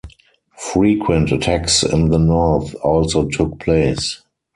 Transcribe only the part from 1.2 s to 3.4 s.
attacks in the north also